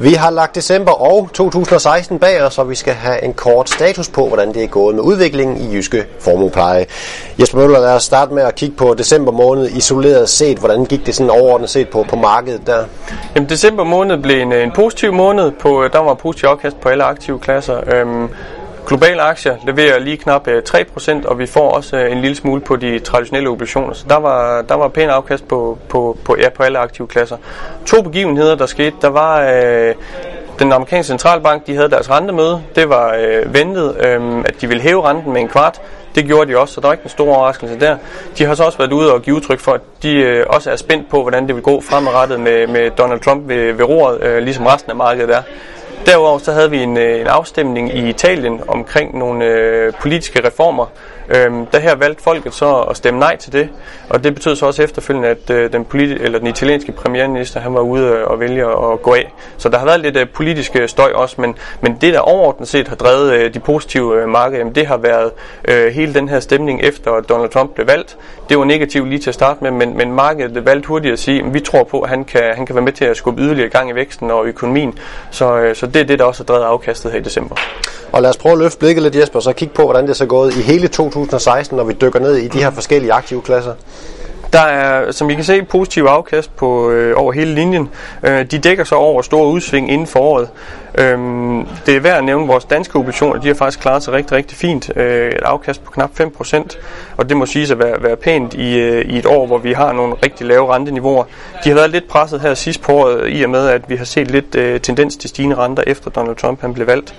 [0.00, 4.08] Vi har lagt december og 2016 bag os, og vi skal have en kort status
[4.08, 6.86] på, hvordan det er gået med udviklingen i Jyske Formuepleje.
[7.40, 10.58] Jesper Møller, lad os starte med at kigge på december måned isoleret set.
[10.58, 12.84] Hvordan gik det sådan overordnet set på, på markedet der?
[13.34, 15.50] Jamen, december måned blev en, en positiv måned.
[15.50, 17.94] På, øh, der var positiv afkast på alle aktive klasser.
[17.94, 18.28] Øhm,
[18.88, 22.60] Globale aktier leverer lige knap øh, 3%, og vi får også øh, en lille smule
[22.60, 23.92] på de traditionelle obligationer.
[23.92, 27.36] Så der var, der var pæn afkast på, på, på, ja, på alle aktive klasser.
[27.86, 28.96] To begivenheder, der skete.
[29.02, 29.94] Der var øh,
[30.58, 32.62] den amerikanske centralbank, de havde deres rentemøde.
[32.74, 35.80] Det var øh, ventet, øh, at de ville hæve renten med en kvart.
[36.14, 37.96] Det gjorde de også, så der er ikke en stor overraskelse der.
[38.38, 40.76] De har så også været ude og give udtryk for, at de øh, også er
[40.76, 44.42] spændt på, hvordan det vil gå fremadrettet med, med Donald Trump ved, ved roret, øh,
[44.42, 45.42] ligesom resten af markedet er.
[46.08, 50.86] Derudover så havde vi en, øh, en afstemning i Italien omkring nogle øh, politiske reformer.
[51.36, 53.68] Øhm, der her valgte folket så at stemme nej til det,
[54.10, 57.74] og det betød så også efterfølgende, at øh, den, politi- eller den italienske premierminister han
[57.74, 59.32] var ude øh, og vælge at gå af.
[59.56, 62.68] Så der har været lidt øh, politisk øh, støj også, men, men det der overordnet
[62.68, 65.30] set har drevet øh, de positive øh, markeder, jamen, det har været
[65.68, 68.16] øh, hele den her stemning efter at Donald Trump blev valgt.
[68.48, 71.44] Det var negativt lige til at starte med, men, men markedet valgte hurtigt at sige,
[71.44, 73.70] at vi tror på, at han kan, han kan være med til at skubbe yderligere
[73.70, 74.98] gang i væksten og økonomien.
[75.30, 77.56] Så, øh, så det er det, der også har drevet afkastet her i december.
[78.12, 80.10] Og lad os prøve at løfte blikket lidt, Jesper, og så kigge på, hvordan det
[80.10, 83.42] er så gået i hele 2016, når vi dykker ned i de her forskellige aktive
[83.42, 83.74] klasser.
[84.52, 87.88] Der er, som I kan se, positiv afkast på øh, over hele linjen.
[88.22, 90.48] Øh, de dækker så over store udsving inden for året.
[90.98, 91.18] Øh,
[91.86, 94.36] det er værd at nævne, at vores danske obligationer de har faktisk klaret sig rigtig,
[94.36, 94.90] rigtig fint.
[94.96, 96.78] Øh, et afkast på knap 5%,
[97.16, 99.72] og det må siges at være, være pænt i, øh, i et år, hvor vi
[99.72, 101.24] har nogle rigtig lave renteniveauer.
[101.64, 104.04] De har været lidt presset her sidst på året, i og med, at vi har
[104.04, 107.14] set lidt øh, tendens til stigende renter, efter Donald Trump han blev valgt.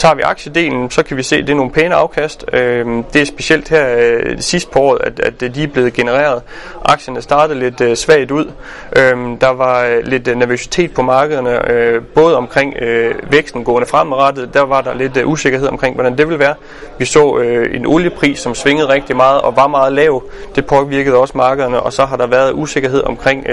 [0.00, 2.44] Tager vi aktiedelen, så kan vi se, at det er nogle pæne afkast.
[2.52, 6.42] Øhm, det er specielt her øh, sidst på året, at, at de er blevet genereret.
[6.84, 8.52] Aktierne startede lidt øh, svagt ud.
[8.96, 13.88] Øhm, der var øh, lidt øh, nervøsitet på markederne, øh, både omkring øh, væksten gående
[13.88, 14.54] fremadrettet.
[14.54, 16.54] Der var der lidt usikkerhed omkring, hvordan det ville være.
[16.98, 17.36] Vi så
[17.72, 20.22] en oliepris, som svingede rigtig meget og var meget lav.
[20.54, 23.46] Det påvirkede også markederne, og så har der været usikkerhed omkring,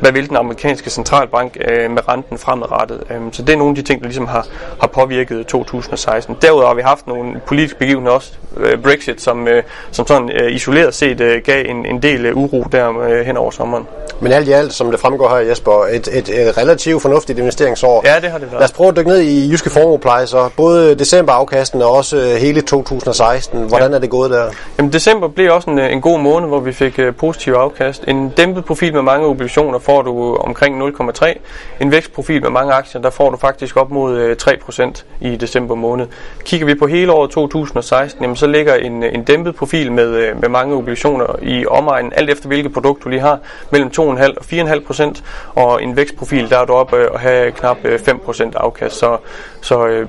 [0.00, 3.02] hvad vil den amerikanske centralbank med renten fremadrettet.
[3.10, 4.46] Øhm, så det er nogle af de ting, der ligesom har,
[4.80, 6.36] har påvirket to 2016.
[6.42, 10.52] Derudover har vi haft nogle politiske begivenheder også, øh, Brexit, som, øh, som sådan øh,
[10.52, 13.86] isoleret set gav en, en del uro der hen over sommeren.
[14.20, 18.02] Men alt i alt, som det fremgår her, Jesper, et, et, et relativt fornuftigt investeringsår.
[18.04, 18.60] Ja, det har det været.
[18.60, 22.60] Lad os prøve at dykke ned i Jyske Formuepleje, så både decemberafkasten og også hele
[22.60, 23.68] 2016.
[23.68, 23.96] Hvordan ja.
[23.96, 24.50] er det gået der?
[24.78, 28.04] Jamen, december blev også en, en god måned, hvor vi fik positiv afkast.
[28.08, 31.38] En dæmpet profil med mange obligationer får du omkring 0,3.
[31.80, 35.74] En vækstprofil med mange aktier, der får du faktisk op mod 3% i december december
[35.74, 36.06] måned.
[36.44, 40.40] Kigger vi på hele året 2016, jamen, så ligger en, en dæmpet profil med, øh,
[40.40, 43.38] med mange obligationer i omegnen, alt efter hvilket produkt du lige har,
[43.70, 45.24] mellem 2,5 og 4,5 procent,
[45.54, 48.98] og en vækstprofil, der er du oppe øh, og have knap øh, 5 procent afkast.
[48.98, 49.16] Så,
[49.60, 50.08] så øh,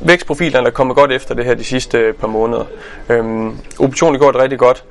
[0.00, 2.64] vækstprofilerne er kommet godt efter det her de sidste par måneder.
[3.08, 4.84] Øhm, optionen går det rigtig godt.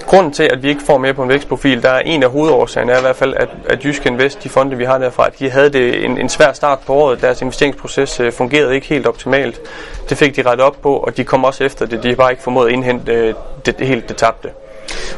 [0.00, 2.92] Grunden til, at vi ikke får mere på en vækstprofil, der er en af hovedårsagerne,
[2.92, 5.50] er i hvert fald, at, at Jysk Invest, de fonde, vi har derfra, at de
[5.50, 7.20] havde det en, en svær start på året.
[7.20, 9.60] Deres investeringsproces øh, fungerede ikke helt optimalt.
[10.08, 12.02] Det fik de rettet op på, og de kom også efter det.
[12.02, 13.34] De har bare ikke formået at indhente øh,
[13.66, 14.48] det, det helt det tabte.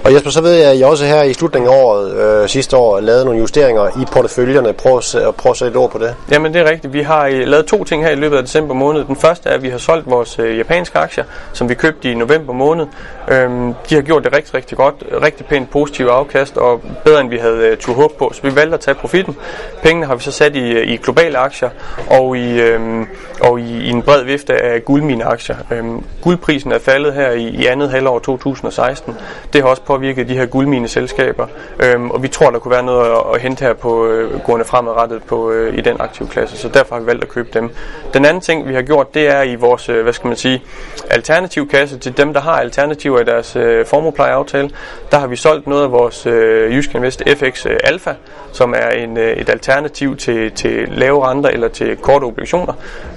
[0.04, 2.77] Og Jesper, så ved jeg, at I også her i slutningen af året øh, sidste
[2.77, 4.72] år lavede nogle justeringer i porteføljerne.
[4.72, 6.15] Prøv at, prøv at sætte et ord på det.
[6.31, 6.93] Jamen det er rigtigt.
[6.93, 9.04] Vi har øh, lavet to ting her i løbet af december måned.
[9.04, 12.15] Den første er, at vi har solgt vores øh, japanske aktier, som vi købte i
[12.15, 12.87] november måned.
[13.28, 14.94] Øhm, de har gjort det rigtig, rigtig godt.
[15.22, 18.33] Rigtig pænt positiv afkast, og bedre end vi havde øh, tur håb på.
[18.34, 19.37] Så vi valgte at tage profitten.
[19.83, 21.71] Pengene har vi så sat i, øh, i globale aktier
[22.10, 23.06] og i, øhm,
[23.41, 25.56] og i, i en bred vifte af guldmine-aktier.
[25.71, 29.15] Øhm, guldprisen er faldet her i, i andet halvår 2016.
[29.56, 31.46] Det har også påvirket de her guldmine-selskaber,
[31.82, 34.64] øhm, og vi tror, der kunne være noget at, at hente her på øh, gående
[34.64, 37.70] fremadrettet på, øh, i den aktive klasse, så derfor har vi valgt at købe dem.
[38.14, 40.62] Den anden ting, vi har gjort, det er i vores, øh, hvad skal man sige,
[41.10, 44.70] alternativkasse til dem, der har alternativer i deres øh, formueplejeaftale.
[45.10, 48.12] Der har vi solgt noget af vores øh, Jysk Invest FX øh, Alpha,
[48.52, 52.72] som er en, øh, et alternativ til, til lave renter eller til korte obligationer.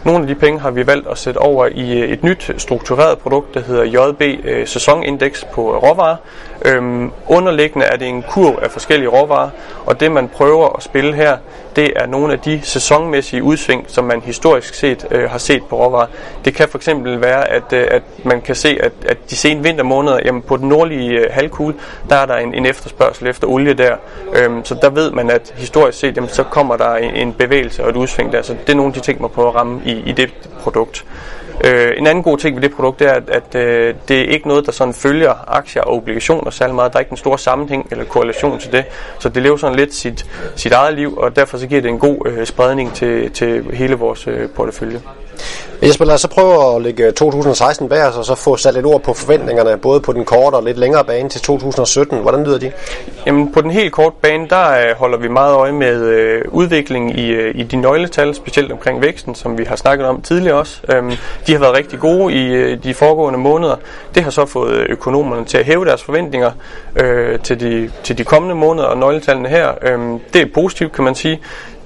[0.05, 3.17] Nogle af de penge har vi valgt at sætte over i øh, et nyt struktureret
[3.17, 6.15] produkt, der hedder JB øh, Sæsonindeks på råvarer.
[6.65, 9.49] Øhm, underliggende er det en kurv af forskellige råvarer,
[9.85, 11.37] og det man prøver at spille her,
[11.75, 15.85] det er nogle af de sæsonmæssige udsving, som man historisk set øh, har set på
[15.85, 16.07] råvarer.
[16.45, 19.63] Det kan for eksempel være, at, øh, at man kan se, at, at de sene
[19.63, 21.75] vintermåneder, jamen på den nordlige øh, halvkugle,
[22.09, 23.95] der er der en, en efterspørgsel efter olie der.
[24.33, 27.83] Øhm, så der ved man, at historisk set, jamen, så kommer der en, en bevægelse
[27.83, 28.41] og et udsving der.
[28.41, 31.05] Så det er nogle af de ting, man prøver at ramme i, i det produkt.
[31.65, 34.47] Øh, en anden god ting ved det produkt er, at, at øh, det er ikke
[34.47, 36.93] noget, der sådan følger aktier og obligationer særlig meget.
[36.93, 38.85] Der er ikke en stor sammenhæng eller korrelation til det,
[39.19, 40.25] så det lever sådan lidt sit,
[40.55, 43.95] sit eget liv, og derfor så giver det en god øh, spredning til, til hele
[43.95, 45.01] vores øh, portefølje.
[45.83, 48.85] Jesper, lad os så prøve at lægge 2016 bag os, og så få sat lidt
[48.85, 52.19] ord på forventningerne, både på den korte og lidt længere bane til 2017.
[52.19, 52.71] Hvordan lyder de?
[53.25, 57.15] Jamen, på den helt korte bane, der øh, holder vi meget øje med øh, udviklingen
[57.15, 60.81] i, øh, i de nøgletal, specielt omkring væksten, som vi har snakket om tidligere også.
[60.89, 61.11] Øhm,
[61.47, 63.75] de har været rigtig gode i øh, de foregående måneder.
[64.15, 66.51] Det har så fået øh, økonomerne til at hæve deres forventninger
[66.95, 71.03] øh, til, de, til de kommende måneder, og nøgletallene her, øhm, det er positivt, kan
[71.03, 71.39] man sige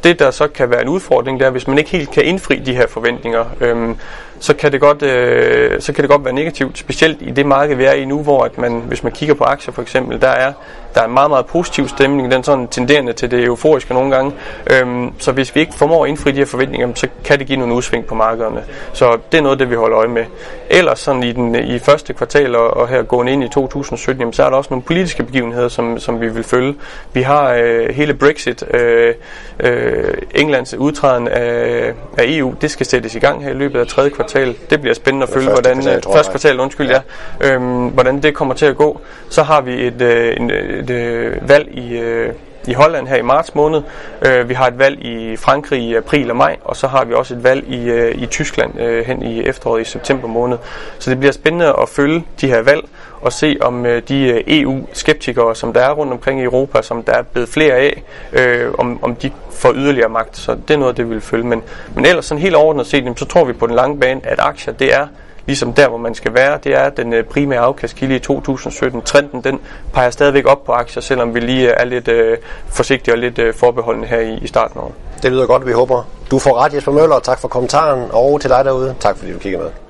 [0.04, 2.60] det, der så kan være en udfordring, det er, hvis man ikke helt kan indfri
[2.60, 3.98] de her forventninger, øhm,
[4.44, 7.76] så, kan det godt, øh, så kan det godt være negativt, specielt i det marked,
[7.76, 10.28] vi er i nu, hvor at man, hvis man kigger på aktier for eksempel, der
[10.28, 10.54] er
[10.96, 14.32] der er en meget, meget positiv stemning, den sådan tenderende til det euforiske nogle gange.
[14.72, 17.60] Øhm, så hvis vi ikke formår at indfri de her forventninger, så kan det give
[17.60, 18.64] nogle udsving på markederne.
[18.94, 20.26] Så det er noget, det vi holder øje med.
[20.70, 24.34] Ellers sådan i, den, i første kvartal og, og her gående ind i 2017, jamen,
[24.34, 26.76] så er der også nogle politiske begivenheder, som, som vi vil følge.
[27.14, 29.14] Vi har øh, hele Brexit, øh,
[29.60, 33.88] øh, Englands udtræden af, af EU, det skal sættes i gang her i løbet af
[33.88, 34.33] tredje kvartal.
[34.70, 37.02] Det bliver spændende at følge, hvordan kvartal, første kvartal, undskyld, ja.
[37.42, 39.02] ja øhm, hvordan det kommer til at gå.
[39.30, 42.34] Så har vi et, øh, en, et øh, valg i, øh,
[42.68, 43.82] i Holland her i marts måned.
[44.26, 47.14] Øh, vi har et valg i Frankrig i april og maj, og så har vi
[47.14, 50.58] også et valg i, øh, i Tyskland øh, hen i efteråret i september måned.
[51.00, 52.84] Så det bliver spændende at følge de her valg
[53.24, 57.04] og se om øh, de øh, EU-skeptikere, som der er rundt omkring i Europa, som
[57.04, 58.04] der er blevet flere af,
[58.34, 60.38] øh, om, om de får yderligere magt.
[60.38, 61.46] Så det er noget, det vil følge.
[61.46, 61.64] Men,
[61.96, 64.74] men ellers sådan helt overordnet set, så tror vi på den lange bane, at aktier
[64.74, 65.08] det er
[65.46, 66.60] ligesom der, hvor man skal være.
[66.64, 69.02] Det er den øh, primære afkastkilde i 2017.
[69.02, 69.60] Trenden den
[69.94, 72.38] peger stadigvæk op på aktier, selvom vi lige øh, er lidt øh,
[72.68, 74.94] forsigtige og lidt øh, forbeholdende her i, i starten af året.
[75.24, 76.04] Det lyder godt, vi håber.
[76.32, 79.40] Du får ret, Jesper Møller, tak for kommentaren, og til dig derude, tak fordi du
[79.40, 79.83] kiggede med.